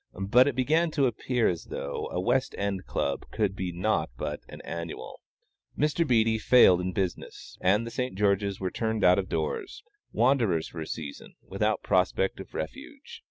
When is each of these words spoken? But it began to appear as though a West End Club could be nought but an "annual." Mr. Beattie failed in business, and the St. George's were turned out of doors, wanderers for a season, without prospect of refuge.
But 0.19 0.47
it 0.47 0.55
began 0.55 0.89
to 0.97 1.05
appear 1.05 1.47
as 1.47 1.65
though 1.65 2.09
a 2.11 2.19
West 2.19 2.55
End 2.57 2.87
Club 2.87 3.27
could 3.29 3.55
be 3.55 3.71
nought 3.71 4.09
but 4.17 4.39
an 4.49 4.59
"annual." 4.61 5.21
Mr. 5.77 6.07
Beattie 6.07 6.39
failed 6.39 6.81
in 6.81 6.91
business, 6.91 7.55
and 7.61 7.85
the 7.85 7.91
St. 7.91 8.17
George's 8.17 8.59
were 8.59 8.71
turned 8.71 9.03
out 9.03 9.19
of 9.19 9.29
doors, 9.29 9.83
wanderers 10.11 10.67
for 10.67 10.81
a 10.81 10.87
season, 10.87 11.35
without 11.45 11.83
prospect 11.83 12.39
of 12.39 12.55
refuge. 12.55 13.19